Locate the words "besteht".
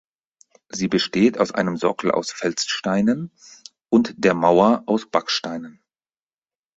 0.87-1.37